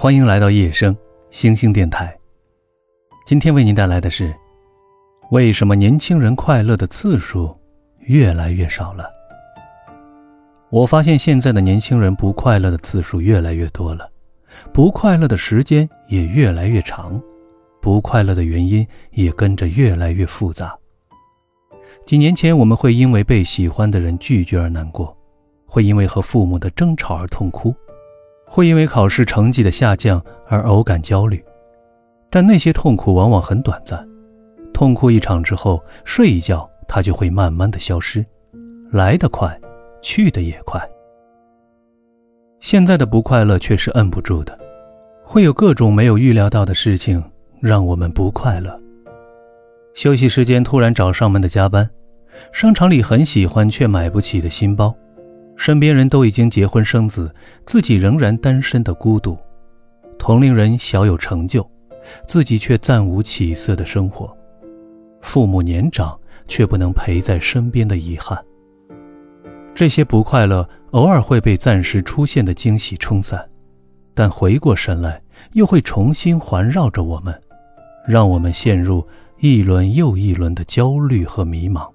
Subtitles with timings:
[0.00, 0.96] 欢迎来到夜声
[1.32, 2.16] 星星电台。
[3.26, 4.32] 今天为您带来的是：
[5.32, 7.52] 为什么年轻人快乐的次数
[8.02, 9.10] 越来越少了？
[10.70, 14.08] 我发现现在的年轻人不快乐的次数越来越多了，
[14.72, 17.20] 不快乐的时间也越来越长，
[17.82, 20.78] 不快乐的原因也跟着越来越复杂。
[22.06, 25.12] 几年前，我们会因为被喜欢的人拒绝而难过，
[25.66, 27.74] 会因为和父母的争吵而痛哭。
[28.48, 31.44] 会因为考试成绩的下降而偶感焦虑，
[32.30, 34.08] 但那些痛苦往往很短暂，
[34.72, 38.24] 痛哭一场之后，睡一觉它就会慢慢的消失，
[38.90, 39.56] 来得快，
[40.00, 40.80] 去的也快。
[42.60, 44.58] 现在的不快乐却是摁不住的，
[45.22, 47.22] 会有各种没有预料到的事情
[47.60, 48.80] 让我们不快乐。
[49.94, 51.88] 休息时间突然找上门的加班，
[52.50, 54.94] 商场里很喜欢却买不起的新包。
[55.58, 57.34] 身边人都已经结婚生子，
[57.66, 59.36] 自己仍然单身的孤独；
[60.16, 61.68] 同龄人小有成就，
[62.26, 64.26] 自己却暂无起色的生活；
[65.20, 68.38] 父母年长却不能陪在身边的遗憾。
[69.74, 73.46] 这些不快乐偶尔会被暂时出现的惊喜冲散，
[74.14, 75.20] 但回过神来
[75.54, 77.34] 又会重新环绕着我们，
[78.06, 79.06] 让我们陷入
[79.40, 81.90] 一轮又一轮的焦虑和迷茫。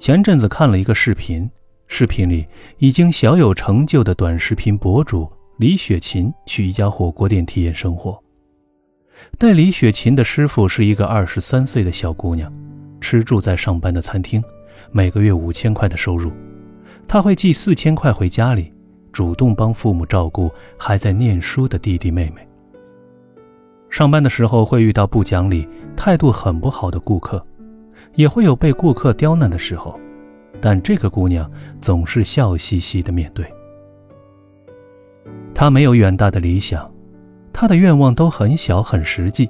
[0.00, 1.48] 前阵子看了一个视频。
[1.86, 2.46] 视频里
[2.78, 8.18] 已经小有成就的短视频博主李雪琴去一家火锅店体验生活。
[9.38, 12.52] 带李雪琴的师傅是一个二十三岁的小姑娘，
[13.00, 14.42] 吃住在上班的餐厅，
[14.90, 16.32] 每个月五千块的收入。
[17.06, 18.72] 她会寄四千块回家里，
[19.12, 22.46] 主动帮父母照顾还在念书的弟弟妹妹。
[23.88, 27.46] 上班的时候会遇到不讲理、态度很不好的顾客，
[28.16, 29.96] 也会有被顾客刁难的时候。
[30.60, 33.46] 但这个姑娘总是笑嘻嘻的面对。
[35.54, 36.90] 她没有远大的理想，
[37.52, 39.48] 她的愿望都很小很实际。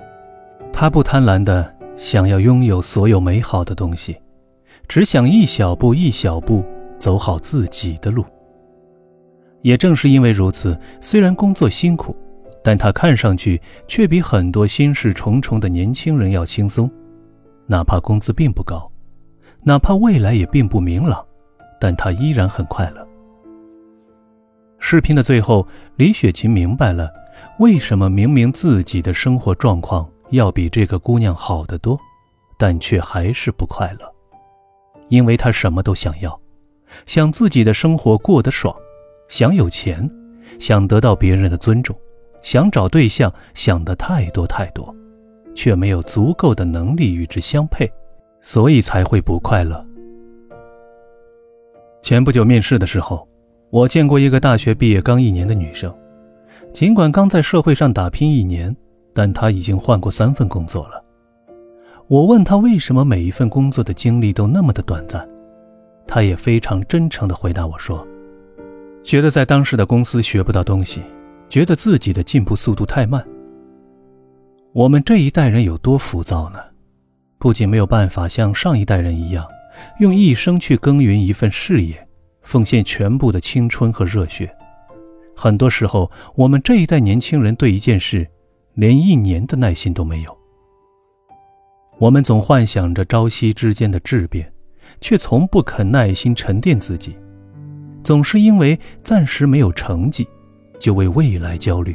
[0.72, 4.16] 她不贪婪的想要拥有所有美好的东西，
[4.88, 6.64] 只想一小步一小步
[6.98, 8.25] 走好自己的路。
[9.62, 12.14] 也正是因为如此，虽然工作辛苦，
[12.62, 16.91] 但她看上去却比很多心事重重的年轻人要轻松，
[17.66, 18.91] 哪怕工资并不高。
[19.66, 21.25] 哪怕未来也并不明朗，
[21.80, 23.06] 但他依然很快乐。
[24.78, 25.66] 视频的最后，
[25.97, 27.10] 李雪琴明白了，
[27.58, 31.98] 为什么明明自己的生活状况要比这个姑娘好得多，
[32.58, 34.14] 但却还是不快乐。
[35.08, 36.38] 因为她什么都想要，
[37.06, 38.75] 想自己的生活过得爽，
[39.28, 40.06] 想有钱，
[40.58, 41.96] 想得到别人的尊重，
[42.42, 44.94] 想找对象，想的太多太多，
[45.54, 47.91] 却没有足够的能力与之相配。
[48.44, 49.82] 所以才会不快乐。
[52.03, 53.27] 前不久面试的时候，
[53.71, 55.93] 我见过一个大学毕业刚一年的女生，
[56.71, 58.77] 尽管刚在社会上打拼一年，
[59.15, 61.03] 但她已经换过三份工作了。
[62.06, 65.26] 我问她为什么每一份工作的经历都那么的短暂，
[66.06, 68.06] 她也非常真诚地回答我说
[69.03, 71.03] ：“觉得在当时的公司学不到东西，
[71.49, 73.26] 觉得自己的进步速度太慢。”
[74.75, 76.59] 我们这一代人有多浮躁呢？
[77.44, 79.47] 不仅没有办法像上一代人一样，
[79.99, 82.09] 用一生去耕耘一份事业，
[82.41, 84.50] 奉献全部的青春和热血，
[85.37, 88.27] 很多时候，我们这一代年轻人对一件事，
[88.72, 90.34] 连一年的耐心都没有。
[91.99, 94.50] 我们总幻想着朝夕之间的质变，
[95.03, 97.15] 却从不肯耐心沉淀自己，
[98.03, 100.26] 总是因为暂时没有成绩，
[100.81, 101.94] 就为未来焦虑。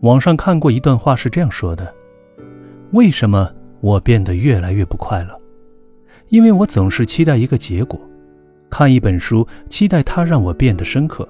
[0.00, 1.94] 网上看过一段话，是这样说的。
[2.92, 5.40] 为什么我变得越来越不快乐？
[6.28, 7.98] 因为我总是期待一个结果，
[8.68, 11.26] 看一本书，期待它让我变得深刻；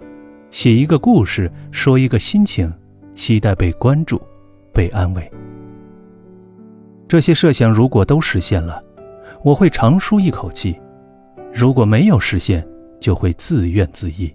[0.50, 2.72] 写一个故事，说一个心情，
[3.14, 4.20] 期待被关注、
[4.72, 5.30] 被安慰。
[7.06, 8.82] 这些设想如果都实现了，
[9.44, 10.74] 我会长舒一口气；
[11.54, 12.66] 如果没有实现，
[12.98, 14.34] 就会自怨自艾。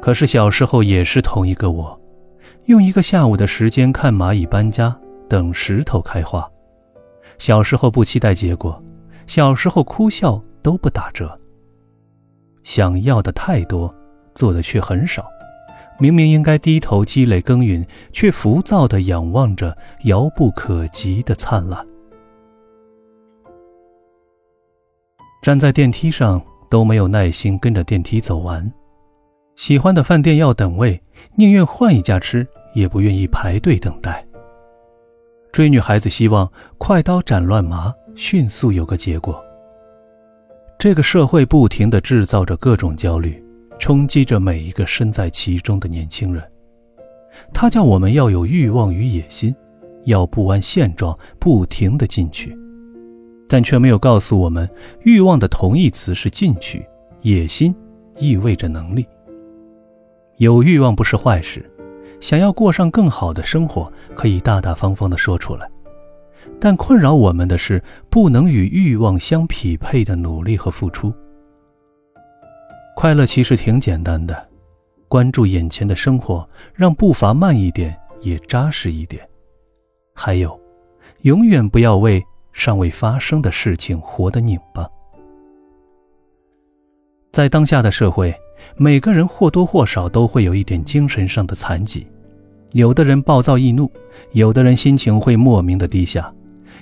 [0.00, 2.00] 可是小时候也是同一个我，
[2.66, 4.96] 用一个下午的时间看蚂蚁搬家。
[5.28, 6.48] 等石头开花。
[7.38, 8.82] 小时候不期待结果，
[9.26, 11.38] 小时候哭笑都不打折。
[12.62, 13.94] 想要的太多，
[14.34, 15.26] 做的却很少。
[15.98, 21.86] 明明应该低头积累耕耘，却浮躁地仰望着遥不可及的灿烂。
[25.42, 28.70] 站在电梯上都没有耐心跟着电梯走完。
[29.54, 31.00] 喜欢的饭店要等位，
[31.34, 34.26] 宁愿换一家吃，也不愿意排队等待。
[35.56, 39.42] 追女孩子希望快刀斩乱麻，迅速有个结果。
[40.78, 43.42] 这个社会不停地制造着各种焦虑，
[43.78, 46.44] 冲击着每一个身在其中的年轻人。
[47.54, 49.56] 它叫我们要有欲望与野心，
[50.04, 52.54] 要不安现状，不停地进取，
[53.48, 54.68] 但却没有告诉我们，
[55.04, 56.84] 欲望的同义词是进取，
[57.22, 57.74] 野心
[58.18, 59.06] 意味着能力。
[60.36, 61.64] 有欲望不是坏事，
[62.20, 65.68] 想要过上更好的生活，可以大大方方地说出来。
[66.58, 71.12] 但困扰我们的是，不能与欲望相匹配的努力和付出。
[72.94, 74.48] 快乐其实挺简单的，
[75.06, 79.28] 关注眼前的生活，让步伐慢一点，也扎实一点。
[80.14, 80.58] 还有，
[81.22, 84.88] 永远不要为尚未发生的事情活得拧巴。
[87.36, 88.34] 在当下的社会，
[88.78, 92.06] 每个人或多或少都会有一点精神上的残疾。
[92.72, 93.92] 有的人暴躁易怒，
[94.32, 96.32] 有的人心情会莫名的低下。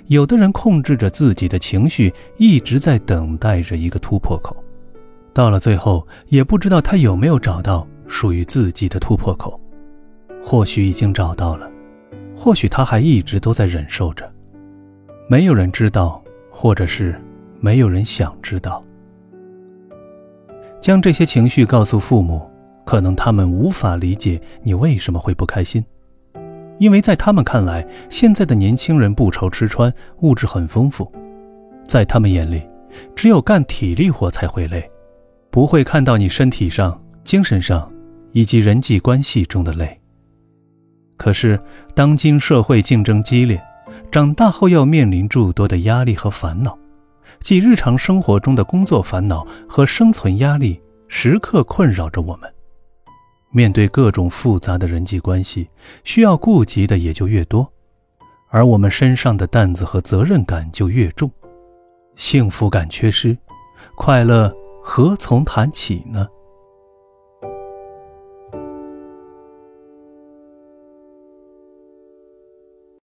[0.07, 4.55] 有的人控制着自己的情绪，一直在等待着一个突破口，
[5.33, 9.59] 到了最后也不知道他有没有找到属于自己的突破口。
[10.41, 11.69] 或许已经找到了，
[12.33, 14.31] 或许他还一直都在忍受着。
[15.27, 17.13] 没有人知道，或者是
[17.59, 18.81] 没有人想知道。
[20.85, 22.47] 将这些情绪告诉父母，
[22.85, 25.83] 可能他们无法理解你为什么会不开心。
[26.77, 31.11] 因为在他们看来，现在的年轻人不愁吃穿，物质很丰富，
[31.87, 32.61] 在他们眼里，
[33.15, 34.87] 只有干体力活才会累，
[35.49, 37.91] 不会看到你身体上、精神上
[38.31, 39.99] 以及人际关系中的累。
[41.17, 41.59] 可是，
[41.95, 43.59] 当今社会竞争激烈，
[44.11, 46.77] 长大后要面临诸多的压力和烦恼，
[47.39, 52.51] 即日常生活中的工作烦恼和生存压力，时刻困扰着我们。
[53.51, 55.69] 面对各种复杂的人际关系，
[56.03, 57.71] 需要顾及的也就越多，
[58.49, 61.31] 而我们身上的担子和责任感就越重，
[62.15, 63.37] 幸福感缺失，
[63.95, 66.27] 快乐何从谈起呢？